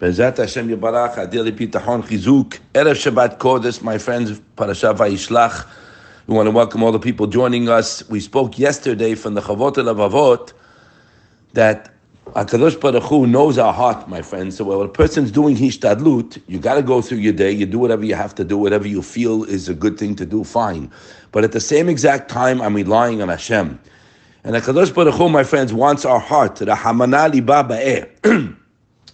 Bezat 0.00 0.38
Hashem 0.38 0.66
Yibarach, 0.66 1.30
Daily 1.30 1.52
Bitachon 1.52 2.02
Chizuk, 2.02 2.58
Erev 2.72 2.94
Shabbat 2.94 3.36
Kodesh, 3.36 3.82
my 3.82 3.98
friends, 3.98 4.40
Parashat 4.56 4.96
Vayishlach. 4.96 5.66
We 6.26 6.34
want 6.34 6.46
to 6.46 6.52
welcome 6.52 6.82
all 6.82 6.90
the 6.90 6.98
people 6.98 7.26
joining 7.26 7.68
us. 7.68 8.08
We 8.08 8.20
spoke 8.20 8.58
yesterday 8.58 9.14
from 9.14 9.34
the 9.34 9.42
Chovot 9.42 9.74
Levavot 9.74 10.54
that 11.52 11.92
HaKadosh 12.28 12.80
Baruch 12.80 13.02
Hu 13.02 13.26
knows 13.26 13.58
our 13.58 13.74
heart, 13.74 14.08
my 14.08 14.22
friends. 14.22 14.56
So 14.56 14.64
when 14.64 14.86
a 14.86 14.88
person's 14.88 15.30
doing 15.30 15.54
hishtadlut, 15.54 16.40
you 16.46 16.58
got 16.58 16.76
to 16.76 16.82
go 16.82 17.02
through 17.02 17.18
your 17.18 17.34
day. 17.34 17.52
You 17.52 17.66
do 17.66 17.78
whatever 17.78 18.06
you 18.06 18.14
have 18.14 18.34
to 18.36 18.44
do, 18.44 18.56
whatever 18.56 18.88
you 18.88 19.02
feel 19.02 19.44
is 19.44 19.68
a 19.68 19.74
good 19.74 19.98
thing 19.98 20.16
to 20.16 20.24
do, 20.24 20.44
fine. 20.44 20.90
But 21.30 21.44
at 21.44 21.52
the 21.52 21.60
same 21.60 21.90
exact 21.90 22.30
time, 22.30 22.62
I'm 22.62 22.74
relying 22.74 23.20
on 23.20 23.28
Hashem. 23.28 23.78
And 24.44 24.56
HaKadosh 24.56 24.94
Baruch 24.94 25.16
Hu, 25.16 25.28
my 25.28 25.44
friends, 25.44 25.74
wants 25.74 26.06
our 26.06 26.20
heart. 26.20 26.54
Rahamana 26.54 27.30
liba 27.30 27.64
ba'eh. 27.64 28.56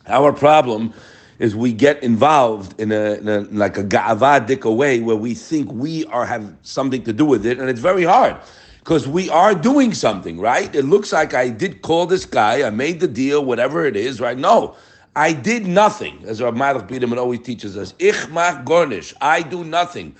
Our 0.08 0.32
problem 0.32 0.92
is 1.38 1.54
we 1.54 1.72
get 1.72 2.02
involved 2.02 2.80
in 2.80 2.92
a, 2.92 3.14
in 3.14 3.28
a 3.28 3.40
like 3.40 3.76
a 3.76 4.72
way 4.72 5.00
where 5.00 5.16
we 5.16 5.34
think 5.34 5.70
we 5.72 6.04
are 6.06 6.24
have 6.24 6.54
something 6.62 7.02
to 7.04 7.12
do 7.12 7.24
with 7.24 7.44
it, 7.44 7.58
and 7.58 7.68
it's 7.68 7.80
very 7.80 8.04
hard 8.04 8.36
because 8.78 9.08
we 9.08 9.28
are 9.30 9.54
doing 9.54 9.92
something, 9.92 10.38
right? 10.38 10.72
It 10.74 10.84
looks 10.84 11.12
like 11.12 11.34
I 11.34 11.48
did 11.48 11.82
call 11.82 12.06
this 12.06 12.24
guy, 12.24 12.66
I 12.66 12.70
made 12.70 13.00
the 13.00 13.08
deal, 13.08 13.44
whatever 13.44 13.84
it 13.84 13.96
is, 13.96 14.20
right? 14.20 14.38
No, 14.38 14.76
I 15.16 15.32
did 15.32 15.66
nothing, 15.66 16.22
as 16.24 16.40
our 16.40 16.52
Malach 16.52 16.86
Biederman 16.88 17.18
always 17.18 17.40
teaches 17.40 17.76
us. 17.76 17.94
Ich 17.98 18.28
mach 18.28 18.64
gornish, 18.64 19.12
I 19.20 19.42
do 19.42 19.64
nothing. 19.64 20.14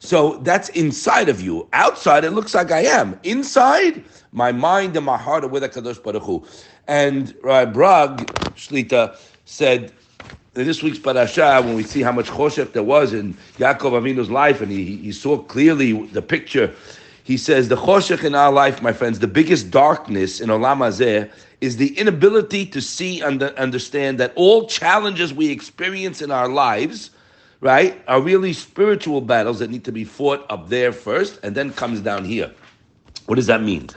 So 0.00 0.38
that's 0.38 0.70
inside 0.70 1.28
of 1.28 1.40
you. 1.40 1.68
Outside, 1.74 2.24
it 2.24 2.30
looks 2.30 2.54
like 2.54 2.72
I 2.72 2.80
am. 2.80 3.20
Inside, 3.22 4.02
my 4.32 4.50
mind 4.50 4.96
and 4.96 5.04
my 5.04 5.18
heart 5.18 5.44
are 5.44 5.48
with 5.48 5.62
HaKadosh 5.62 6.02
Baruch 6.02 6.22
Hu. 6.22 6.44
And 6.90 7.32
Rabbi 7.44 7.70
Brag, 7.70 8.16
Shlita, 8.56 9.16
said 9.44 9.92
in 10.56 10.66
this 10.66 10.82
week's 10.82 10.98
parasha, 10.98 11.62
when 11.64 11.76
we 11.76 11.84
see 11.84 12.02
how 12.02 12.10
much 12.10 12.26
choshech 12.26 12.72
there 12.72 12.82
was 12.82 13.12
in 13.12 13.34
Yaakov 13.58 13.92
Avinu's 13.92 14.28
life, 14.28 14.60
and 14.60 14.72
he, 14.72 14.96
he 14.96 15.12
saw 15.12 15.38
clearly 15.38 15.92
the 16.08 16.20
picture, 16.20 16.74
he 17.22 17.36
says, 17.36 17.68
the 17.68 17.76
choshech 17.76 18.24
in 18.24 18.34
our 18.34 18.50
life, 18.50 18.82
my 18.82 18.92
friends, 18.92 19.20
the 19.20 19.28
biggest 19.28 19.70
darkness 19.70 20.40
in 20.40 20.48
Olam 20.48 20.78
Hazeh 20.78 21.30
is 21.60 21.76
the 21.76 21.96
inability 21.96 22.66
to 22.66 22.80
see 22.80 23.20
and 23.20 23.40
understand 23.40 24.18
that 24.18 24.32
all 24.34 24.66
challenges 24.66 25.32
we 25.32 25.48
experience 25.48 26.20
in 26.20 26.32
our 26.32 26.48
lives, 26.48 27.10
right, 27.60 28.02
are 28.08 28.20
really 28.20 28.52
spiritual 28.52 29.20
battles 29.20 29.60
that 29.60 29.70
need 29.70 29.84
to 29.84 29.92
be 29.92 30.02
fought 30.02 30.44
up 30.50 30.68
there 30.68 30.90
first 30.90 31.38
and 31.44 31.54
then 31.54 31.72
comes 31.72 32.00
down 32.00 32.24
here. 32.24 32.50
What 33.26 33.36
does 33.36 33.46
that 33.46 33.62
mean? 33.62 33.90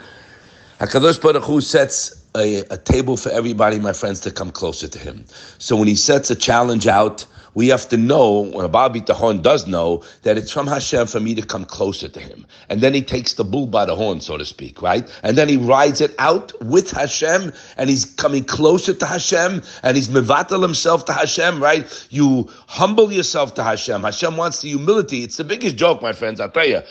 HaKadosh 0.79 1.19
Baruch 1.19 1.43
Hu 1.45 1.59
sets 1.59 2.22
a, 2.35 2.63
a, 2.71 2.77
table 2.77 3.17
for 3.17 3.29
everybody, 3.29 3.79
my 3.79 3.93
friends, 3.93 4.19
to 4.21 4.31
come 4.31 4.51
closer 4.51 4.87
to 4.87 4.99
him. 4.99 5.25
So 5.57 5.75
when 5.75 5.87
he 5.87 5.95
sets 5.95 6.31
a 6.31 6.35
challenge 6.35 6.87
out, 6.87 7.25
we 7.55 7.67
have 7.67 7.87
to 7.89 7.97
know, 7.97 8.41
when 8.51 8.69
Baal 8.71 8.89
Bitachon 8.89 9.41
does 9.41 9.67
know, 9.67 10.03
that 10.23 10.37
it's 10.37 10.51
from 10.51 10.65
Hashem 10.65 11.07
for 11.07 11.19
me 11.19 11.35
to 11.35 11.43
come 11.43 11.65
closer 11.65 12.09
to 12.09 12.19
him. 12.19 12.47
And 12.69 12.81
then 12.81 12.93
he 12.93 13.01
takes 13.01 13.33
the 13.33 13.43
bull 13.43 13.67
by 13.67 13.85
the 13.85 13.95
horn, 13.95 14.21
so 14.21 14.37
to 14.37 14.45
speak, 14.45 14.81
right? 14.81 15.07
And 15.21 15.37
then 15.37 15.49
he 15.49 15.57
rides 15.57 16.01
it 16.01 16.15
out 16.17 16.51
with 16.63 16.89
Hashem, 16.91 17.53
and 17.77 17.89
he's 17.89 18.05
coming 18.05 18.43
closer 18.43 18.93
to 18.93 19.05
Hashem, 19.05 19.61
and 19.83 19.95
he's 19.95 20.09
mevatel 20.09 20.61
himself 20.63 21.05
to 21.05 21.13
Hashem, 21.13 21.61
right? 21.61 22.07
You 22.09 22.49
humble 22.67 23.11
yourself 23.11 23.53
to 23.55 23.63
Hashem. 23.63 24.01
Hashem 24.01 24.35
wants 24.35 24.61
the 24.61 24.69
humility. 24.69 25.23
It's 25.23 25.37
the 25.37 25.43
biggest 25.43 25.75
joke, 25.75 26.01
my 26.01 26.13
friends, 26.13 26.39
I'll 26.39 26.49
tell 26.49 26.67
you. 26.67 26.81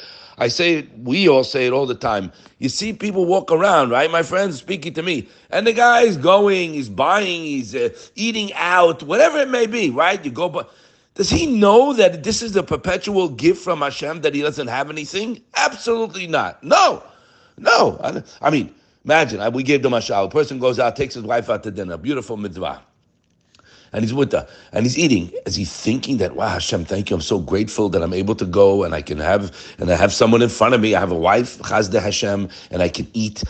I 0.43 0.49
say 0.49 0.75
it, 0.79 0.99
we 0.99 1.29
all 1.29 1.45
say 1.45 1.69
it 1.69 1.73
all 1.73 1.87
the 1.87 1.95
time. 1.95 2.33
You 2.59 2.69
see 2.69 2.93
people 2.93 3.27
walk 3.27 3.53
around, 3.53 3.91
right? 3.91 4.11
My 4.11 4.25
friends 4.25 4.59
speaking 4.59 4.93
to 4.95 5.03
me, 5.03 5.29
and 5.51 5.65
the 5.65 5.73
guy 5.73 6.01
is 6.03 6.17
going, 6.17 6.75
he's 6.75 6.89
buying, 6.89 7.43
he's 7.43 7.77
uh, 7.77 7.91
eating 8.17 8.53
out, 8.55 9.05
whatever 9.05 9.39
it 9.39 9.49
may 9.49 9.67
be, 9.67 9.91
right? 9.91 10.23
You 10.25 10.33
go, 10.33 10.49
but 10.49 10.69
does 11.15 11.31
he 11.31 11.47
know 11.47 11.93
that 11.93 12.25
this 12.25 12.43
is 12.43 12.57
a 12.57 12.63
perpetual 12.65 13.29
gift 13.29 13.63
from 13.63 13.83
Hashem 13.83 14.23
that 14.23 14.35
he 14.35 14.43
doesn't 14.43 14.67
have 14.67 14.91
anything? 14.91 15.41
Absolutely 15.55 16.27
not. 16.27 16.63
No, 16.65 17.05
no. 17.57 18.01
I, 18.03 18.23
I 18.41 18.51
mean, 18.51 18.75
imagine 19.05 19.53
we 19.53 19.63
gave 19.63 19.85
them 19.85 19.95
a 19.95 20.01
shower. 20.01 20.27
A 20.27 20.29
person 20.31 20.59
goes 20.59 20.81
out, 20.81 20.97
takes 20.97 21.15
his 21.15 21.23
wife 21.23 21.51
out 21.51 21.63
to 21.63 21.71
dinner, 21.71 21.97
beautiful 21.97 22.37
mitzvah 22.37 22.83
and 23.93 24.05
he's 24.05 24.15
with 24.15 24.33
her, 24.33 24.47
and 24.73 24.85
he's 24.85 24.99
eating. 24.99 25.33
Is 25.47 25.55
he 25.55 25.65
thinking 25.65 26.17
that, 26.19 26.37
wow, 26.37 26.49
Hashem, 26.49 26.85
thank 26.85 27.11
you, 27.11 27.17
I'm 27.17 27.23
so 27.23 27.39
grateful 27.39 27.89
that 27.91 28.03
I'm 28.03 28.15
able 28.15 28.35
to 28.37 28.47
go 28.47 28.85
and 28.85 28.95
I 28.95 29.03
can 29.03 29.19
have, 29.19 29.55
and 29.79 29.91
I 29.91 29.97
have 29.97 30.13
someone 30.13 30.43
in 30.43 30.49
front 30.49 30.75
of 30.75 30.81
me, 30.81 30.95
I 30.95 31.01
have 31.01 31.13
a 31.13 31.19
wife, 31.19 31.59
Chasdei 31.59 32.03
Hashem, 32.03 32.49
and 32.71 32.83
I 32.83 32.89
can 32.89 33.09
eat. 33.13 33.45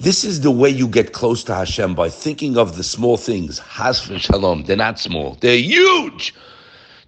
This 0.00 0.22
is 0.22 0.42
the 0.42 0.50
way 0.52 0.70
you 0.70 0.86
get 0.86 1.12
close 1.12 1.42
to 1.44 1.54
Hashem 1.54 1.96
by 1.96 2.08
thinking 2.08 2.56
of 2.56 2.76
the 2.76 2.84
small 2.84 3.16
things. 3.16 3.58
Has 3.58 4.00
shalom. 4.00 4.62
They're 4.62 4.76
not 4.76 5.00
small. 5.00 5.36
They're 5.40 5.58
huge. 5.58 6.34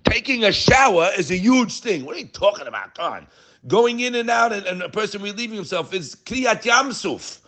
Taking 0.05 0.45
a 0.45 0.51
shower 0.51 1.11
is 1.17 1.31
a 1.31 1.37
huge 1.37 1.79
thing. 1.81 2.05
What 2.05 2.17
are 2.17 2.19
you 2.19 2.27
talking 2.27 2.67
about? 2.67 2.99
On. 2.99 3.29
Going 3.69 4.01
in 4.01 4.17
and 4.17 4.29
out 4.29 4.53
and, 4.53 4.67
and 4.67 4.83
a 4.83 4.89
person 4.89 5.23
relieving 5.23 5.55
himself 5.55 5.95
is 5.95 6.17
kriyat 6.25 6.63
yamsuf. 6.63 7.40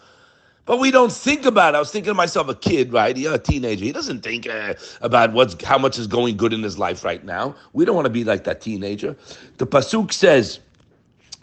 But 0.64 0.78
we 0.78 0.92
don't 0.92 1.12
think 1.12 1.44
about 1.44 1.74
it. 1.74 1.76
I 1.76 1.80
was 1.80 1.90
thinking 1.90 2.10
to 2.10 2.14
myself, 2.14 2.48
a 2.48 2.54
kid, 2.54 2.92
right? 2.92 3.16
You're 3.16 3.34
a 3.34 3.38
teenager. 3.38 3.84
He 3.84 3.92
doesn't 3.92 4.22
think 4.22 4.48
uh, 4.48 4.74
about 5.00 5.32
what's 5.32 5.62
how 5.64 5.78
much 5.78 5.98
is 5.98 6.06
going 6.06 6.36
good 6.36 6.52
in 6.52 6.62
his 6.62 6.78
life 6.78 7.04
right 7.04 7.24
now. 7.24 7.54
We 7.72 7.84
don't 7.84 7.96
want 7.96 8.06
to 8.06 8.10
be 8.10 8.22
like 8.22 8.44
that 8.44 8.60
teenager. 8.60 9.16
The 9.58 9.66
pasuk 9.66 10.12
says, 10.12 10.60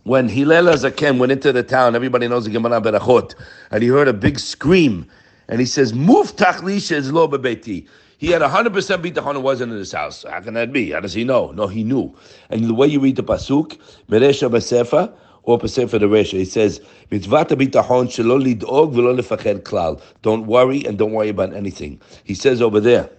when 0.03 0.29
Hillel 0.29 0.65
Zaken 0.73 1.19
went 1.19 1.33
into 1.33 1.51
the 1.51 1.63
town, 1.63 1.95
everybody 1.95 2.27
knows 2.29 2.45
the 2.45 2.51
Gemara 2.51 2.81
Berachot, 2.81 3.35
and 3.71 3.83
he 3.83 3.89
heard 3.89 4.07
a 4.07 4.13
big 4.13 4.39
scream, 4.39 5.05
and 5.49 5.59
he 5.59 5.65
says, 5.65 5.93
"Move 5.93 6.35
tachlisha 6.37 6.93
is 6.93 7.11
lo 7.11 7.27
bebeti." 7.27 7.87
He 8.17 8.27
had 8.27 8.41
100% 8.41 8.71
bitachon 9.01 9.35
it 9.35 9.39
wasn't 9.39 9.71
in 9.71 9.77
his 9.77 9.91
house. 9.91 10.25
How 10.29 10.41
can 10.41 10.53
that 10.55 10.73
be? 10.73 10.91
How 10.91 10.99
does 10.99 11.13
he 11.13 11.23
know? 11.23 11.51
No, 11.51 11.67
he 11.67 11.83
knew. 11.83 12.13
And 12.49 12.65
the 12.65 12.73
way 12.73 12.87
you 12.87 12.99
read 12.99 13.15
the 13.15 13.23
pasuk, 13.23 13.77
Meresha 14.09 14.49
Besefa, 14.49 15.13
or 15.49 15.67
Sefer 15.67 15.99
the 15.99 16.05
Resha. 16.07 16.37
He 16.37 16.45
says, 16.45 16.79
"Mitzvat 17.11 17.49
bitachon 17.49 18.07
lidog 18.07 18.93
v'lo 18.93 19.59
klal." 19.61 20.01
Don't 20.21 20.45
worry 20.47 20.85
and 20.85 20.97
don't 20.97 21.11
worry 21.11 21.29
about 21.29 21.55
anything. 21.55 21.99
He 22.23 22.33
says 22.33 22.61
over 22.61 22.79
there, 22.79 23.09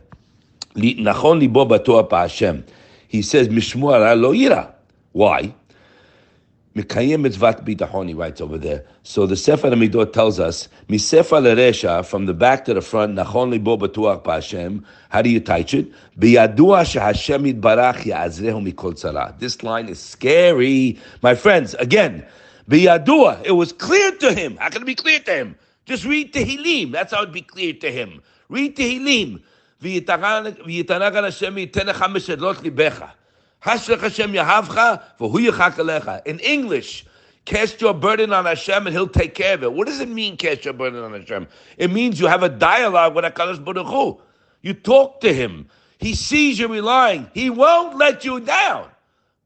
"Nachon 0.76 1.52
batoa 1.52 2.10
Hashem." 2.10 2.64
He 3.08 3.22
says. 3.22 3.48
Why? 5.12 5.54
Mikayim 6.76 7.26
mitzvat 7.26 7.64
bitachon, 7.64 8.16
writes 8.16 8.41
over 8.41 8.56
there. 8.56 8.84
So 9.03 9.26
the 9.26 9.34
Sefer 9.34 9.70
Amidot 9.70 10.12
tells 10.12 10.38
us, 10.38 10.69
Misefer 10.88 11.42
leresha, 11.42 12.06
from 12.06 12.26
the 12.26 12.34
back 12.34 12.64
to 12.66 12.75
the 12.75 12.81
front, 12.81 13.16
nachon 13.16 13.50
libo 13.50 13.76
batuach 13.76 14.25
Hashem. 14.25 14.86
How 15.08 15.20
do 15.20 15.31
you 15.31 15.41
teach 15.41 15.75
it? 15.75 15.91
Biyadua 16.19 16.84
shehashem 16.84 17.53
yitbarach 17.53 18.03
ya'azrehu 18.04 18.72
mikol 18.72 18.92
tzara. 18.92 19.36
This 19.41 19.64
line 19.64 19.88
is 19.88 19.98
scary. 19.98 20.97
My 21.22 21.34
friends, 21.34 21.75
again, 21.75 22.25
biyadua, 22.69 23.42
it 23.44 23.52
was 23.52 23.72
clear 23.72 24.12
to 24.19 24.32
him. 24.32 24.56
How 24.58 24.69
can 24.69 24.82
it 24.82 24.87
be 24.87 24.94
clear 24.94 25.19
to 25.19 25.34
him? 25.34 25.56
Just 25.87 26.04
read 26.04 26.32
Tehillim. 26.32 26.92
That's 26.92 27.12
how 27.12 27.25
it 27.25 27.32
be 27.32 27.42
clear 27.42 27.72
to 27.72 27.91
him. 27.91 28.22
Read 28.48 28.76
Tehillim. 28.76 29.42
V'yitanag 29.82 31.25
Hashem 31.25 31.56
yitenecha 31.56 32.06
meshedlot 32.06 32.56
Hashem 33.60 34.34
In 36.26 36.38
English, 36.41 37.06
cast 37.44 37.81
your 37.81 37.94
burden 37.94 38.32
on 38.32 38.47
Hashem 38.47 38.87
and 38.87 38.94
He'll 38.94 39.09
take 39.09 39.34
care 39.34 39.54
of 39.54 39.62
it. 39.62 39.72
What 39.72 39.87
does 39.87 40.00
it 40.00 40.09
mean, 40.09 40.37
cast 40.37 40.65
your 40.65 40.75
burden 40.75 41.03
on 41.03 41.12
Hashem? 41.12 41.47
It 41.76 41.91
means 41.91 42.19
you 42.19 42.26
have 42.26 42.43
a 42.43 42.49
dialogue 42.49 43.15
with 43.15 43.25
HaKadosh 43.25 43.65
Baruch 43.65 43.87
Hu. 43.87 44.20
You 44.62 44.75
talk 44.75 45.20
to 45.20 45.32
Him. 45.32 45.69
He 45.99 46.15
sees 46.15 46.59
you 46.59 46.69
relying. 46.69 47.31
He 47.34 47.50
won't 47.50 47.97
let 47.97 48.25
you 48.25 48.41
down. 48.41 48.88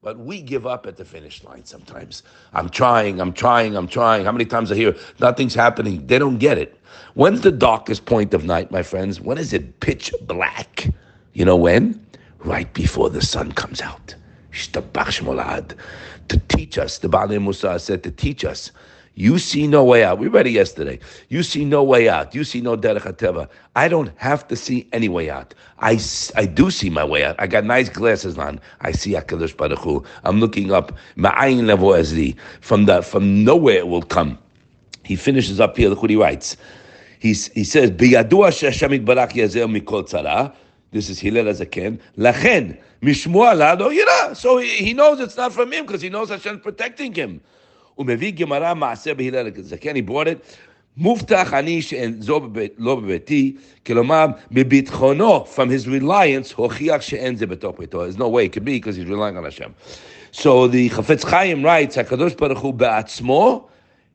But 0.03 0.19
we 0.19 0.43
give 0.43 0.67
up 0.67 0.87
at 0.87 0.97
the 0.97 1.05
finish 1.05 1.43
line 1.43 1.65
sometimes. 1.65 2.23
I'm 2.53 2.69
trying, 2.69 3.21
I'm 3.21 3.33
trying, 3.33 3.75
I'm 3.75 3.89
trying. 3.89 4.27
How 4.27 4.33
many 4.33 4.45
times 4.45 4.71
I 4.71 4.75
hear 4.75 4.95
nothing's 5.19 5.55
happening? 5.55 6.07
They 6.07 6.19
don't 6.19 6.37
get 6.37 6.59
it. 6.59 6.79
When's 7.15 7.41
the 7.41 7.51
darkest 7.51 8.05
point 8.05 8.35
of 8.35 8.45
night, 8.45 8.71
my 8.71 8.83
friends? 8.83 9.21
When 9.21 9.39
is 9.39 9.53
it 9.55 9.81
pitch 9.81 10.13
black? 10.23 10.87
You 11.33 11.47
know 11.47 11.57
when? 11.57 12.05
Right 12.45 12.73
before 12.75 13.09
the 13.11 13.23
sun 13.23 13.53
comes 13.53 13.81
out. 13.81 14.15
To 16.29 16.39
teach 16.49 16.79
us, 16.79 16.99
the 16.99 17.09
Baalei 17.09 17.39
Mussar 17.39 17.81
said 17.81 18.03
to 18.05 18.11
teach 18.11 18.45
us, 18.45 18.71
you 19.17 19.39
see 19.39 19.67
no 19.67 19.85
way 19.85 20.03
out. 20.03 20.19
We 20.19 20.27
read 20.27 20.49
it 20.49 20.51
yesterday. 20.51 20.99
You 21.29 21.43
see 21.45 21.65
no 21.65 21.85
way 21.85 22.09
out. 22.09 22.35
You 22.35 22.43
see 22.43 22.61
no 22.61 22.77
derech 22.77 23.03
hateva. 23.03 23.49
I 23.77 23.87
don't 23.89 24.11
have 24.17 24.47
to 24.49 24.57
see 24.57 24.89
any 24.93 25.09
way 25.09 25.31
out. 25.31 25.55
I, 25.79 26.01
I 26.35 26.47
do 26.47 26.71
see 26.71 26.91
my 26.91 27.05
way 27.05 27.25
out. 27.25 27.37
I 27.39 27.47
got 27.47 27.65
nice 27.65 27.89
glasses 27.89 28.37
on. 28.37 28.61
I 28.81 28.91
see 28.93 29.13
Hakadosh 29.13 29.57
Baruch 29.57 29.79
Hu. 29.79 30.05
I'm 30.25 30.41
looking 30.41 30.73
up 30.73 30.93
ma'ayin 31.17 31.63
levo 31.63 31.97
ezli 31.97 32.37
from 32.61 32.87
the 32.87 33.03
from 33.03 33.45
nowhere 33.45 33.79
it 33.79 33.89
will 33.89 34.03
come. 34.03 34.37
He 35.05 35.15
finishes 35.15 35.61
up 35.61 35.77
here. 35.77 35.91
Look 35.91 36.03
what 36.03 36.11
he 36.11 36.17
writes. 36.17 36.57
He's, 37.21 37.49
he 37.49 37.63
says, 37.63 37.93
"Biyadua 37.93 38.51
mikol 38.51 40.09
tzara." 40.09 40.55
This 40.94 41.10
is 41.10 41.20
Hillel 41.20 41.46
Azaken. 41.46 42.00
Lachen, 42.18 42.78
mishmu 43.02 43.46
alado 43.52 43.90
yira. 43.92 44.36
So 44.36 44.58
he, 44.58 44.68
he 44.70 44.94
knows 44.94 45.20
it's 45.20 45.38
not 45.38 45.54
from 45.54 45.72
him 45.72 45.86
because 45.86 46.02
he 46.02 46.10
knows 46.10 46.30
Hashem's 46.30 46.62
protecting 46.62 47.14
him. 47.14 47.42
Umevi 47.98 48.36
Gemara 48.36 48.74
Maaseh 48.74 49.20
Hillel 49.20 49.52
Azaken. 49.52 49.96
He 49.96 50.02
brought 50.02 50.28
it. 50.28 50.44
מובטח 50.98 51.54
אני 51.54 51.82
זו 52.20 52.42
לא 52.78 52.96
בביתי, 52.96 53.56
כלומר, 53.86 54.26
מביטחונו, 54.52 55.46
from 55.46 55.70
his 55.70 55.88
reliance, 55.88 56.54
הוכיח 56.56 57.02
שאין 57.02 57.36
זה 57.36 57.48
בתוך 57.48 57.76
ביתו. 57.80 58.06
There's 58.06 58.18
no 58.18 58.28
way 58.28 58.46
it 58.46 58.52
could 58.52 58.66
be 58.66 58.80
because 58.80 58.98
he's 58.98 59.06
relying 59.06 59.38
on 59.38 59.44
Hashem. 59.46 59.74
So 60.32 60.68
the 60.68 60.90
Chafetz 60.90 61.24
Chaim 61.24 61.64
writes, 61.64 61.96
HaKadosh 61.96 62.38
Baruch 62.38 62.58
Hu 62.58 62.74
בעצמו, 62.74 63.64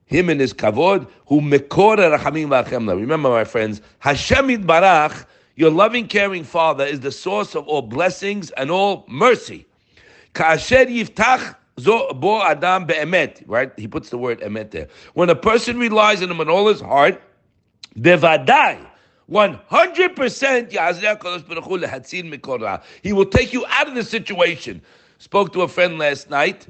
him 0.07 0.29
and 0.29 0.41
his 0.41 0.53
kavod, 0.53 1.07
who 1.27 1.41
mekor 1.41 1.97
rachamim 1.97 2.49
v'achemla. 2.49 3.01
Remember, 3.01 3.31
my 3.31 3.45
friends, 3.45 3.81
Hashem 4.01 4.49
Yitbarach, 4.49 5.25
your 5.60 5.70
loving, 5.70 6.08
caring 6.08 6.46
Father, 6.46 6.86
is 6.86 7.02
the 7.02 7.12
source 7.12 7.54
of 7.54 7.68
all 7.68 7.82
blessings 7.82 8.50
and 8.52 8.72
all 8.72 9.04
mercy. 9.10 9.68
Right? 13.46 13.70
He 13.76 13.86
puts 13.86 14.10
the 14.10 14.18
word 14.18 14.40
emet 14.40 14.72
there. 14.72 14.88
When 15.16 15.30
a 15.30 15.36
person 15.36 15.78
relies 15.78 16.24
on 16.24 16.32
him 16.32 16.38
with 16.38 16.48
all 16.48 16.70
his 16.70 16.80
heart, 16.80 17.22
bevadai, 17.98 18.88
100% 19.30 20.72
He 23.04 23.14
will 23.14 23.26
take 23.26 23.52
you 23.52 23.66
out 23.68 23.90
of 23.90 23.96
the 23.96 24.04
situation. 24.04 24.82
Spoke 25.18 25.52
to 25.52 25.64
a 25.64 25.68
friend 25.68 26.00
last 26.00 26.30
night 26.30 26.68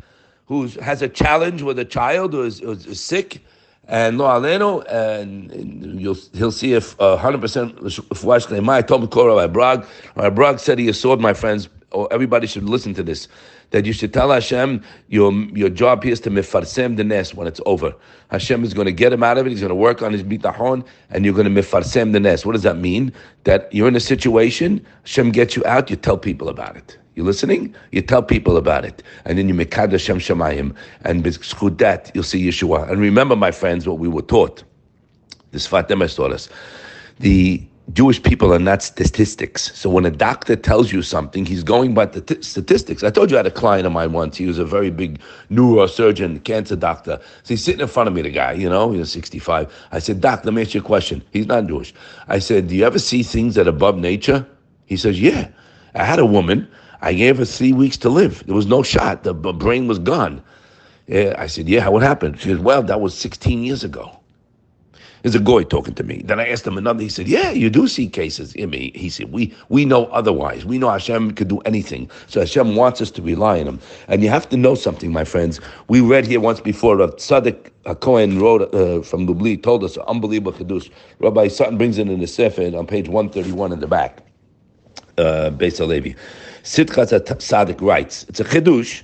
who 0.47 0.65
has 0.81 1.03
a 1.03 1.07
challenge 1.07 1.62
with 1.62 1.77
a 1.77 1.86
child 1.86 2.33
who 2.33 2.41
is, 2.41 2.57
who 2.57 2.71
is 2.71 3.00
sick, 3.00 3.44
and 3.89 4.19
lo 4.19 4.25
aleno, 4.27 4.86
and, 4.88 6.00
he'll 6.00 6.51
see 6.51 6.74
if 6.74 7.00
uh, 7.01 7.18
100% 7.18 8.69
I 8.69 8.81
told 8.83 9.01
him 9.01 9.07
to 9.07 9.13
call 9.13 9.27
Rabbi 9.27 9.47
Brag. 9.47 9.86
Rabbi 10.15 10.30
Brag 10.30 10.59
said 10.59 10.77
he 10.80 10.88
assured 10.88 11.19
my 11.19 11.33
friends, 11.33 11.68
or 11.91 12.07
everybody 12.12 12.45
should 12.45 12.63
listen 12.63 12.94
to 12.94 13.03
this, 13.03 13.27
that 13.71 13.86
you 13.86 13.94
should 13.94 14.13
tell 14.13 14.31
Hashem 14.31 14.83
your 15.07 15.33
your 15.33 15.69
job 15.69 16.03
here 16.03 16.13
is 16.13 16.19
to 16.21 16.30
mifarsem 16.30 16.97
the 16.97 17.03
nest 17.03 17.33
when 17.33 17.47
it's 17.47 17.59
over. 17.65 17.94
Hashem 18.30 18.63
is 18.63 18.74
going 18.74 18.86
to 18.86 18.91
get 18.91 19.12
him 19.12 19.24
out 19.24 19.38
of 19.38 19.47
it. 19.47 19.50
He's 19.50 19.59
going 19.59 19.69
to 19.69 19.75
work 19.75 20.01
on 20.01 20.13
his 20.13 20.24
bitachon, 20.24 20.86
and 21.09 21.25
you're 21.25 21.33
going 21.33 21.53
to 21.53 21.62
mifarsem 21.62 22.13
the 22.13 22.19
nest. 22.19 22.45
What 22.45 22.53
does 22.53 22.63
that 22.63 22.77
mean? 22.77 23.12
That 23.44 23.74
you're 23.74 23.88
in 23.88 23.95
a 23.95 24.00
situation, 24.00 24.86
Hashem 25.03 25.31
gets 25.31 25.56
you 25.56 25.65
out, 25.65 25.89
you 25.89 25.95
tell 25.95 26.18
people 26.18 26.47
about 26.47 26.77
it. 26.77 26.97
You 27.19 27.25
listening? 27.25 27.75
You 27.92 28.01
tell 28.01 28.24
people 28.24 28.56
about 28.56 28.86
it, 28.86 29.04
and 29.25 29.38
then 29.38 29.50
you 29.50 29.54
make 29.54 29.74
Hashem 29.74 30.19
Shemayim, 30.19 30.74
and 31.04 31.21
with 31.21 31.77
that 31.80 32.12
you'll 32.13 32.24
see 32.24 32.48
Yeshua. 32.48 32.89
And 32.89 33.01
remember, 33.01 33.36
my 33.36 33.51
friends, 33.51 33.86
what 33.86 34.00
we 34.00 34.07
were 34.07 34.21
taught. 34.21 34.63
This 35.51 35.68
Fatima 35.68 36.07
taught 36.07 36.31
us. 36.31 36.48
The 37.19 37.62
Jewish 37.92 38.24
people 38.24 38.54
are 38.54 38.60
not 38.60 38.81
statistics. 38.81 39.77
So 39.77 39.89
when 39.89 40.06
a 40.06 40.12
doctor 40.12 40.56
tells 40.56 40.94
you 40.94 41.01
something, 41.01 41.45
he's 41.45 41.62
going 41.62 41.94
by 41.94 42.06
the 42.06 42.21
t- 42.21 42.42
statistics. 42.42 43.04
I 43.04 43.10
told 43.10 43.31
you 43.31 43.36
I 43.36 43.39
had 43.39 43.48
a 43.48 43.51
client 43.51 43.86
of 43.86 43.92
mine 43.92 44.13
once. 44.13 44.38
He 44.38 44.45
was 44.45 44.57
a 44.57 44.63
very 44.63 44.89
big 44.89 45.19
neurosurgeon, 45.51 46.45
cancer 46.45 46.77
doctor. 46.77 47.19
So 47.44 47.50
he's 47.50 47.62
sitting 47.62 47.81
in 47.81 47.89
front 47.89 48.07
of 48.07 48.15
me, 48.15 48.22
the 48.22 48.30
guy, 48.30 48.54
you 48.54 48.69
know, 48.69 48.94
he's 48.94 49.12
65. 49.12 49.69
I 49.92 50.00
said, 50.00 50.22
Doc, 50.22 50.45
let 50.45 50.54
me 50.54 50.62
ask 50.62 50.74
you 50.74 50.80
a 50.80 50.83
question. 50.86 51.22
He's 51.33 51.48
not 51.48 51.68
Jewish. 51.68 51.94
I 52.30 52.39
said, 52.39 52.69
Do 52.69 52.77
you 52.77 52.86
ever 52.86 52.98
see 52.98 53.24
things 53.24 53.56
that 53.56 53.68
are 53.68 53.72
above 53.72 53.98
nature? 53.98 54.48
He 54.86 54.95
says, 54.95 55.19
Yeah. 55.19 55.50
I 55.95 56.04
had 56.04 56.19
a 56.19 56.25
woman. 56.25 56.69
I 57.01 57.13
gave 57.13 57.38
her 57.38 57.46
three 57.46 57.74
weeks 57.74 57.98
to 57.98 58.10
live. 58.10 58.46
There 58.46 58.56
was 58.56 58.68
no 58.68 58.84
shot. 58.84 59.24
The 59.24 59.34
brain 59.34 59.88
was 59.88 60.00
gone. 60.00 60.42
I 61.10 61.48
said, 61.48 61.68
Yeah, 61.69 61.88
what 61.90 62.04
happened? 62.04 62.40
She 62.40 62.50
said, 62.50 62.63
Well, 62.63 62.84
that 62.84 63.01
was 63.01 63.18
16 63.18 63.63
years 63.63 63.84
ago. 63.84 64.19
There's 65.22 65.36
a 65.36 65.40
guy 65.40 65.63
talking 65.63 65.94
to 65.96 66.04
me. 66.04 66.22
Then 66.24 66.40
I 66.40 66.48
asked 66.48 66.66
him 66.66 66.78
another. 66.78 67.01
He 67.01 67.10
said, 67.10 67.28
"Yeah, 67.28 67.51
you 67.51 67.69
do 67.69 67.88
see 67.88 68.07
cases." 68.07 68.56
I 68.57 68.92
he 68.96 69.10
said, 69.10 69.31
"We 69.31 69.54
we 69.68 69.84
know 69.84 70.06
otherwise. 70.06 70.66
We 70.66 70.78
know 70.78 70.90
Hashem 70.90 71.31
could 71.31 71.50
do 71.50 71.60
anything. 71.60 72.10
So 72.28 72.40
Hashem 72.40 72.75
wants 72.75 73.01
us 73.01 73.12
to 73.12 73.22
rely 73.22 73.60
on 73.60 73.68
Him. 73.68 73.80
And 74.07 74.24
you 74.24 74.30
have 74.30 74.48
to 74.50 74.57
know 74.57 74.75
something, 74.75 75.12
my 75.12 75.25
friends. 75.25 75.60
We 75.90 76.00
read 76.01 76.25
here 76.25 76.40
once 76.40 76.62
before. 76.62 76.98
Rav 76.98 77.18
Tzadok 77.18 77.69
Cohen 78.00 78.40
wrote 78.40 78.74
uh, 78.74 79.01
from 79.01 79.25
Lublin 79.28 79.62
told 79.62 79.84
us 79.84 79.98
an 79.98 80.04
unbelievable 80.07 80.54
chiddush. 80.54 80.90
Rabbi 81.19 81.50
Sutton 81.50 81.78
brings 81.78 81.98
it 81.98 82.07
in 82.07 82.19
the 82.19 82.28
Sefer 82.28 82.75
on 82.78 82.88
page 82.88 83.10
131 83.10 83.74
in 83.74 83.80
the 83.81 83.88
back. 83.88 84.24
Uh, 85.18 85.50
Beis 85.51 85.80
Halevi. 85.80 86.16
Sitchat 86.63 87.11
Tzadok 87.23 87.81
writes, 87.81 88.25
it's 88.27 88.39
a 88.39 88.44
chiddush 88.44 89.03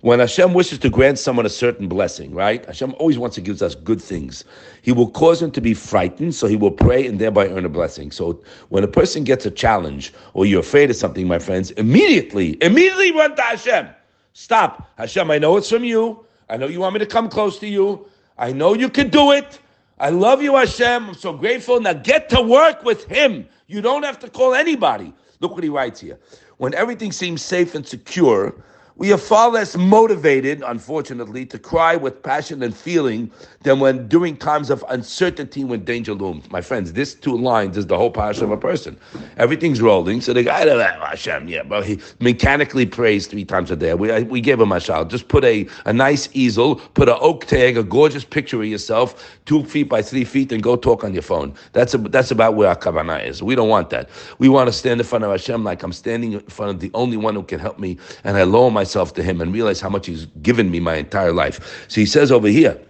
when 0.00 0.20
Hashem 0.20 0.54
wishes 0.54 0.78
to 0.80 0.90
grant 0.90 1.18
someone 1.18 1.46
a 1.46 1.50
certain 1.50 1.88
blessing, 1.88 2.32
right? 2.32 2.64
Hashem 2.66 2.94
always 2.98 3.18
wants 3.18 3.34
to 3.36 3.40
give 3.40 3.60
us 3.62 3.74
good 3.74 4.00
things. 4.00 4.44
He 4.82 4.92
will 4.92 5.10
cause 5.10 5.42
him 5.42 5.50
to 5.52 5.60
be 5.60 5.74
frightened, 5.74 6.34
so 6.34 6.46
he 6.46 6.54
will 6.54 6.70
pray 6.70 7.06
and 7.06 7.18
thereby 7.18 7.48
earn 7.48 7.64
a 7.64 7.68
blessing. 7.68 8.10
So 8.10 8.40
when 8.68 8.84
a 8.84 8.88
person 8.88 9.24
gets 9.24 9.46
a 9.46 9.50
challenge 9.50 10.12
or 10.34 10.46
you're 10.46 10.60
afraid 10.60 10.90
of 10.90 10.96
something, 10.96 11.26
my 11.26 11.38
friends, 11.38 11.72
immediately, 11.72 12.56
immediately 12.60 13.12
run 13.12 13.34
to 13.36 13.42
Hashem. 13.42 13.88
Stop. 14.32 14.88
Hashem, 14.98 15.30
I 15.30 15.38
know 15.38 15.56
it's 15.56 15.70
from 15.70 15.82
you. 15.82 16.24
I 16.48 16.56
know 16.56 16.68
you 16.68 16.80
want 16.80 16.92
me 16.92 17.00
to 17.00 17.06
come 17.06 17.28
close 17.28 17.58
to 17.58 17.66
you. 17.66 18.06
I 18.38 18.52
know 18.52 18.74
you 18.74 18.88
can 18.88 19.08
do 19.08 19.32
it. 19.32 19.58
I 19.98 20.10
love 20.10 20.42
you, 20.42 20.56
Hashem. 20.56 21.08
I'm 21.08 21.14
so 21.14 21.32
grateful. 21.32 21.80
Now 21.80 21.94
get 21.94 22.28
to 22.30 22.42
work 22.42 22.84
with 22.84 23.04
Him. 23.04 23.48
You 23.66 23.80
don't 23.80 24.02
have 24.02 24.18
to 24.20 24.30
call 24.30 24.54
anybody. 24.54 25.12
Look 25.40 25.52
what 25.52 25.64
he 25.64 25.70
writes 25.70 26.00
here. 26.00 26.18
When 26.58 26.74
everything 26.74 27.12
seems 27.12 27.42
safe 27.42 27.74
and 27.74 27.86
secure, 27.86 28.54
we 28.98 29.12
are 29.12 29.18
far 29.18 29.50
less 29.50 29.76
motivated, 29.76 30.62
unfortunately, 30.66 31.44
to 31.46 31.58
cry 31.58 31.96
with 31.96 32.22
passion 32.22 32.62
and 32.62 32.74
feeling 32.74 33.30
than 33.62 33.78
when 33.78 34.08
during 34.08 34.34
times 34.38 34.70
of 34.70 34.82
uncertainty 34.88 35.64
when 35.64 35.84
danger 35.84 36.14
looms. 36.14 36.50
My 36.50 36.62
friends, 36.62 36.94
this 36.94 37.14
two 37.14 37.36
lines 37.36 37.76
is 37.76 37.86
the 37.86 37.98
whole 37.98 38.10
passion 38.10 38.44
of 38.44 38.52
a 38.52 38.56
person. 38.56 38.96
Everything's 39.36 39.82
rolling, 39.82 40.22
so 40.22 40.32
the 40.32 40.42
guy, 40.42 40.64
that, 40.64 40.98
Hashem, 40.98 41.46
yeah, 41.46 41.62
but 41.62 41.84
he 41.84 42.00
mechanically 42.20 42.86
prays 42.86 43.26
three 43.26 43.44
times 43.44 43.70
a 43.70 43.76
day. 43.76 43.92
We, 43.92 44.10
uh, 44.10 44.22
we 44.22 44.40
gave 44.40 44.58
him 44.58 44.72
a 44.72 44.80
shout. 44.80 45.10
Just 45.10 45.28
put 45.28 45.44
a, 45.44 45.68
a 45.84 45.92
nice 45.92 46.30
easel, 46.32 46.76
put 46.76 47.10
an 47.10 47.18
oak 47.20 47.44
tag, 47.44 47.76
a 47.76 47.82
gorgeous 47.82 48.24
picture 48.24 48.62
of 48.62 48.66
yourself, 48.66 49.38
two 49.44 49.62
feet 49.64 49.90
by 49.90 50.00
three 50.00 50.24
feet, 50.24 50.52
and 50.52 50.62
go 50.62 50.74
talk 50.74 51.04
on 51.04 51.12
your 51.12 51.22
phone. 51.22 51.52
That's, 51.74 51.92
a, 51.92 51.98
that's 51.98 52.30
about 52.30 52.54
where 52.54 52.70
our 52.70 52.76
kavanah 52.76 53.26
is. 53.26 53.42
We 53.42 53.56
don't 53.56 53.68
want 53.68 53.90
that. 53.90 54.08
We 54.38 54.48
want 54.48 54.68
to 54.68 54.72
stand 54.72 55.00
in 55.00 55.06
front 55.06 55.22
of 55.24 55.30
Hashem 55.30 55.64
like 55.64 55.82
I'm 55.82 55.92
standing 55.92 56.32
in 56.32 56.40
front 56.40 56.70
of 56.70 56.80
the 56.80 56.90
only 56.94 57.18
one 57.18 57.34
who 57.34 57.42
can 57.42 57.60
help 57.60 57.78
me, 57.78 57.98
and 58.24 58.38
I 58.38 58.44
lower 58.44 58.70
my 58.70 58.85
myself 58.86 59.14
to 59.14 59.22
him 59.22 59.40
and 59.40 59.52
realize 59.52 59.80
how 59.80 59.88
much 59.88 60.06
he's 60.06 60.26
given 60.42 60.70
me 60.70 60.78
my 60.78 60.94
entire 60.94 61.32
life. 61.32 61.84
So 61.88 62.00
he 62.00 62.06
says 62.06 62.30
over 62.30 62.46
here, 62.46 62.80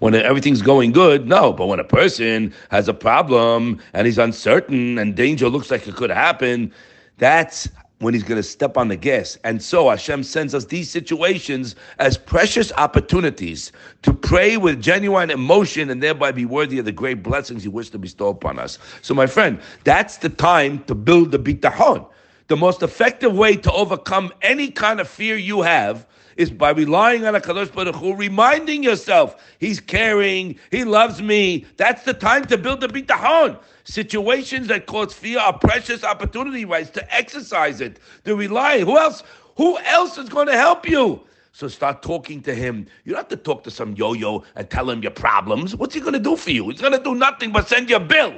when 0.00 0.14
everything's 0.14 0.60
going 0.60 0.92
good, 0.92 1.26
no. 1.26 1.52
But 1.52 1.66
when 1.66 1.80
a 1.80 1.84
person 1.84 2.52
has 2.70 2.88
a 2.88 2.94
problem 2.94 3.80
and 3.94 4.06
he's 4.06 4.18
uncertain 4.18 4.98
and 4.98 5.16
danger 5.16 5.48
looks 5.48 5.70
like 5.70 5.88
it 5.88 5.96
could 5.96 6.10
happen, 6.10 6.72
that's 7.16 7.68
when 8.00 8.12
he's 8.12 8.22
going 8.22 8.36
to 8.36 8.42
step 8.44 8.76
on 8.76 8.88
the 8.88 8.96
gas. 8.96 9.38
And 9.44 9.62
so 9.62 9.88
Hashem 9.88 10.22
sends 10.24 10.54
us 10.54 10.66
these 10.66 10.90
situations 10.90 11.74
as 11.98 12.18
precious 12.18 12.70
opportunities 12.72 13.72
to 14.02 14.12
pray 14.12 14.58
with 14.58 14.80
genuine 14.80 15.30
emotion 15.30 15.88
and 15.90 16.02
thereby 16.02 16.32
be 16.32 16.44
worthy 16.44 16.78
of 16.78 16.84
the 16.84 16.92
great 16.92 17.22
blessings 17.22 17.62
he 17.62 17.68
wishes 17.70 17.90
to 17.92 17.98
bestow 17.98 18.28
upon 18.28 18.58
us. 18.58 18.78
So, 19.02 19.14
my 19.14 19.26
friend, 19.26 19.58
that's 19.84 20.18
the 20.18 20.28
time 20.28 20.84
to 20.84 20.94
build 20.94 21.32
the 21.32 21.38
bitachon. 21.40 22.06
The 22.48 22.56
most 22.56 22.82
effective 22.82 23.34
way 23.36 23.56
to 23.56 23.72
overcome 23.72 24.32
any 24.40 24.70
kind 24.70 25.00
of 25.00 25.08
fear 25.08 25.36
you 25.36 25.60
have 25.62 26.06
is 26.38 26.50
by 26.50 26.70
relying 26.70 27.26
on 27.26 27.34
a 27.34 27.40
Baruch 27.40 27.94
Hu, 27.96 28.14
reminding 28.14 28.82
yourself 28.82 29.44
He's 29.58 29.80
caring, 29.80 30.58
He 30.70 30.84
loves 30.84 31.20
me. 31.20 31.66
That's 31.76 32.04
the 32.04 32.14
time 32.14 32.46
to 32.46 32.56
build 32.56 32.80
the 32.80 32.88
bitachon. 32.88 33.58
Situations 33.84 34.68
that 34.68 34.86
cause 34.86 35.12
fear 35.12 35.38
are 35.40 35.58
precious 35.58 36.04
opportunity 36.04 36.64
rights 36.64 36.90
to 36.90 37.14
exercise 37.14 37.82
it, 37.82 37.98
to 38.24 38.34
rely. 38.34 38.80
Who 38.80 38.96
else? 38.96 39.22
Who 39.56 39.76
else 39.78 40.16
is 40.16 40.28
going 40.28 40.46
to 40.46 40.56
help 40.56 40.88
you? 40.88 41.20
So 41.52 41.68
start 41.68 42.02
talking 42.02 42.40
to 42.42 42.54
him. 42.54 42.86
You 43.04 43.12
don't 43.12 43.22
have 43.22 43.28
to 43.28 43.36
talk 43.36 43.64
to 43.64 43.70
some 43.70 43.94
yo-yo 43.94 44.44
and 44.54 44.70
tell 44.70 44.88
him 44.88 45.02
your 45.02 45.10
problems. 45.10 45.74
What's 45.74 45.94
he 45.94 46.00
going 46.00 46.12
to 46.12 46.20
do 46.20 46.36
for 46.36 46.50
you? 46.50 46.70
He's 46.70 46.80
going 46.80 46.92
to 46.92 47.02
do 47.02 47.14
nothing 47.14 47.50
but 47.50 47.68
send 47.68 47.90
you 47.90 47.96
a 47.96 48.00
bill. 48.00 48.34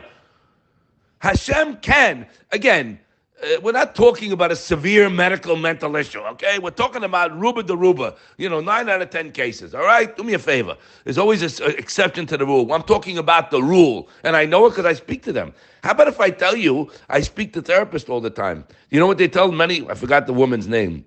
Hashem 1.19 1.77
can 1.77 2.27
again 2.51 2.99
uh, 3.43 3.61
we're 3.63 3.73
not 3.73 3.95
talking 3.95 4.33
about 4.33 4.53
a 4.53 4.57
severe 4.57 5.09
medical 5.09 5.57
mental 5.57 5.97
issue, 5.97 6.21
okay? 6.21 6.59
We're 6.59 6.71
talking 6.71 7.05
about 7.05 7.39
ruba 7.39 7.63
de 7.63 7.77
ruba, 7.77 8.15
you 8.37 8.49
know, 8.49 8.61
nine 8.61 8.89
out 8.89 9.01
of 9.01 9.11
ten 9.11 9.33
cases, 9.33 9.75
all 9.75 9.83
right? 9.83 10.15
Do 10.17 10.23
me 10.23 10.35
a 10.35 10.39
favor. 10.39 10.77
There's 11.05 11.19
always 11.19 11.61
an 11.61 11.71
exception 11.79 12.27
to 12.27 12.37
the 12.37 12.45
rule. 12.45 12.73
I'm 12.73 12.83
talking 12.83 13.19
about 13.19 13.51
the 13.51 13.63
rule, 13.63 14.09
and 14.25 14.37
I 14.37 14.45
know 14.45 14.67
it 14.67 14.71
because 14.71 14.85
I 14.85 14.93
speak 14.93 15.23
to 15.25 15.33
them. 15.33 15.55
How 15.83 15.93
about 15.93 16.09
if 16.09 16.21
I 16.21 16.31
tell 16.31 16.55
you 16.57 16.91
I 17.09 17.21
speak 17.23 17.53
to 17.55 17.63
therapists 17.63 18.11
all 18.11 18.21
the 18.21 18.31
time? 18.31 18.65
You 18.91 19.01
know 19.01 19.07
what 19.07 19.19
they 19.19 19.29
tell 19.29 19.51
many? 19.51 19.89
I 19.89 19.95
forgot 19.95 20.27
the 20.27 20.35
woman's 20.35 20.69
name. 20.69 21.05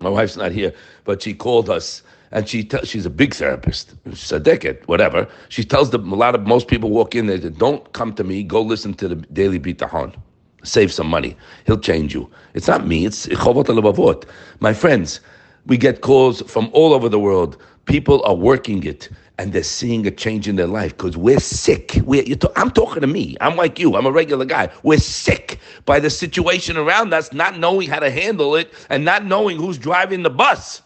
My 0.00 0.10
wife's 0.10 0.36
not 0.36 0.52
here, 0.52 0.74
but 1.04 1.22
she 1.22 1.32
called 1.32 1.70
us 1.70 2.02
and 2.32 2.48
she 2.48 2.64
t- 2.64 2.84
she's 2.84 3.06
a 3.06 3.10
big 3.10 3.34
therapist. 3.34 3.94
She's 4.10 4.32
a 4.32 4.40
decade, 4.40 4.86
whatever. 4.86 5.28
She 5.48 5.64
tells 5.64 5.90
them 5.90 6.12
a 6.12 6.16
lot 6.16 6.34
of 6.34 6.46
most 6.46 6.66
people 6.68 6.90
walk 6.90 7.14
in 7.14 7.26
there, 7.26 7.38
don't 7.38 7.90
come 7.92 8.12
to 8.14 8.24
me, 8.24 8.42
go 8.42 8.60
listen 8.62 8.94
to 8.94 9.08
the 9.08 9.16
Daily 9.16 9.60
Bitachon 9.60 10.14
save 10.62 10.92
some 10.92 11.06
money. 11.06 11.36
He'll 11.66 11.78
change 11.78 12.14
you. 12.14 12.30
It's 12.54 12.68
not 12.68 12.86
me, 12.86 13.06
it's 13.06 13.26
Chovot 13.26 13.66
Levavot. 13.66 14.24
My 14.60 14.72
friends, 14.72 15.20
we 15.66 15.76
get 15.76 16.00
calls 16.00 16.42
from 16.42 16.70
all 16.72 16.92
over 16.92 17.08
the 17.08 17.18
world. 17.18 17.56
People 17.86 18.22
are 18.24 18.34
working 18.34 18.84
it 18.84 19.08
and 19.38 19.52
they're 19.52 19.62
seeing 19.62 20.06
a 20.06 20.10
change 20.10 20.46
in 20.46 20.56
their 20.56 20.66
life 20.66 20.96
because 20.96 21.16
we're 21.16 21.40
sick. 21.40 21.98
We're, 22.04 22.24
I'm 22.56 22.70
talking 22.70 23.00
to 23.00 23.06
me. 23.06 23.36
I'm 23.40 23.56
like 23.56 23.78
you. 23.78 23.96
I'm 23.96 24.06
a 24.06 24.12
regular 24.12 24.44
guy. 24.44 24.70
We're 24.82 24.98
sick 24.98 25.58
by 25.84 25.98
the 26.00 26.10
situation 26.10 26.76
around 26.76 27.12
us, 27.12 27.32
not 27.32 27.58
knowing 27.58 27.88
how 27.88 27.98
to 27.98 28.10
handle 28.10 28.54
it 28.56 28.72
and 28.90 29.04
not 29.04 29.24
knowing 29.24 29.56
who's 29.56 29.78
driving 29.78 30.22
the 30.22 30.30
bus. 30.30 30.82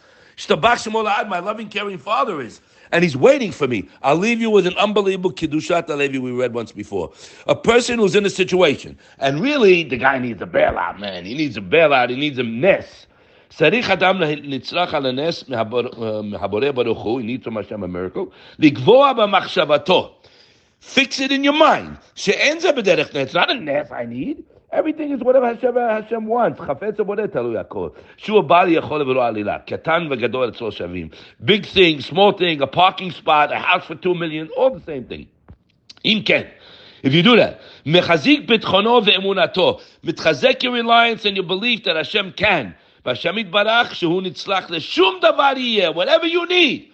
My 0.50 1.40
loving, 1.40 1.70
caring 1.70 1.98
father 1.98 2.42
is. 2.42 2.62
and 2.92 3.04
he's 3.04 3.16
waiting 3.16 3.52
for 3.52 3.68
me. 3.68 3.88
I'll 4.02 4.18
leave 4.18 4.42
you 4.42 4.50
with 4.50 4.68
an 4.68 4.78
unbelievable 4.78 5.32
Kiddushat 5.32 5.88
Alevi 5.88 6.20
we 6.20 6.32
read 6.32 6.54
once 6.54 6.72
before. 6.72 7.12
A 7.48 7.56
person 7.56 8.00
who's 8.00 8.16
in 8.16 8.26
a 8.26 8.30
situation, 8.30 8.98
and 9.20 9.40
really 9.40 9.84
the 9.84 9.98
guy 9.98 10.20
needs 10.20 10.42
a 10.42 10.46
bailout, 10.46 11.00
man. 11.00 11.26
He 11.26 11.34
needs 11.36 11.58
a 11.58 11.62
bailout, 11.62 12.10
he 12.10 12.16
needs 12.16 12.38
a 12.38 12.44
nest. 12.44 13.08
צריך 13.50 13.90
אדם 13.90 14.22
נצרך 14.44 14.94
על 14.94 15.06
הנס 15.06 15.50
מהבורא 16.24 16.72
ברוך 16.72 17.00
הוא, 17.02 17.22
he 17.22 17.24
needs 17.24 17.44
from 17.44 17.56
Hashem 17.56 17.84
a 17.84 17.88
miracle, 17.88 18.32
לקבוע 18.60 19.14
במחשבתו. 19.14 20.16
Fix 20.82 21.20
it 21.20 21.32
in 21.32 21.44
your 21.44 21.54
mind. 21.54 21.98
שאין 22.16 22.60
זה 22.60 22.72
בדרך 22.72 23.16
נס, 23.16 23.36
not 23.36 23.50
a 23.50 23.54
nest 23.54 23.92
I 23.92 24.06
need. 24.06 24.44
Everything 24.73 25.13
is 25.13 25.21
whatever 25.21 25.47
Hashem, 25.47 25.75
Hashem 25.75 26.27
wants. 26.27 26.61
Chafetz 26.61 26.97
abodeh 26.97 27.29
taluy 27.29 27.65
yakol. 27.65 27.95
Shua 28.17 28.43
bali 28.43 28.75
yachol 28.75 29.03
v'lo 29.03 29.19
alila. 29.19 29.65
Ketan 29.65 30.09
v'gadol 30.09 30.51
etzlo 30.53 30.73
shavim. 30.73 31.15
Big 31.45 31.65
thing, 31.67 32.01
small 32.01 32.33
thing, 32.33 32.61
a 32.61 32.67
parking 32.67 33.13
spot, 33.13 33.53
a 33.53 33.59
house 33.59 33.85
for 33.87 33.95
two 33.95 34.15
million, 34.15 34.49
all 34.57 34.71
the 34.71 34.81
same 34.81 35.05
thing. 35.05 35.29
Im 36.03 36.25
ken. 36.25 36.49
If 37.03 37.13
you 37.13 37.23
do 37.23 37.37
that, 37.37 37.61
mechazik 37.85 38.49
bitchono 38.49 39.07
ve'emunato. 39.07 39.81
Mitchazek 40.05 40.63
your 40.65 40.73
reliance 40.73 41.25
and 41.25 41.37
your 41.37 41.47
belief 41.47 41.85
that 41.85 41.95
Hashem 41.95 42.33
can. 42.33 42.75
Hashem 43.05 43.37
itbarach 43.37 43.91
shehu 43.91 44.21
nitzlach 44.21 44.69
l'shum 44.69 45.21
davar 45.21 45.95
Whatever 45.95 46.27
you 46.27 46.45
need. 46.47 46.93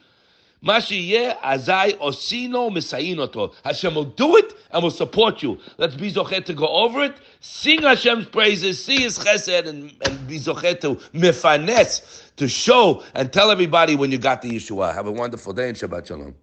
Mashiyeh 0.65 1.39
Azai 1.41 1.99
Osino 1.99 2.71
Misainoto. 2.71 3.55
Hashem 3.65 3.95
will 3.95 4.05
do 4.05 4.37
it 4.37 4.55
and 4.71 4.83
will 4.83 4.91
support 4.91 5.43
you. 5.43 5.59
Let's 5.79 5.95
be 5.97 6.13
zochet 6.13 6.45
to 6.47 6.55
go 6.55 6.69
over 6.69 7.03
it. 7.03 7.17
Sing 7.41 7.83
Hashem's 7.83 8.27
praises, 8.27 8.83
see 8.85 9.03
His 9.03 9.19
chesed, 9.19 9.67
and, 9.67 9.93
and 10.07 10.29
be 10.29 10.39
zochet 10.39 10.81
to 10.83 10.97
mefanes, 11.19 12.31
to 12.37 12.49
show 12.49 13.03
and 13.15 13.33
tell 13.33 13.51
everybody 13.51 13.97
when 13.97 14.13
you 14.13 14.19
got 14.19 14.43
the 14.43 14.51
Yeshua. 14.51 14.95
Have 14.95 15.07
a 15.07 15.13
wonderful 15.13 15.53
day 15.53 15.69
and 15.69 15.77
Shabbat 15.79 16.07
Shalom. 16.07 16.35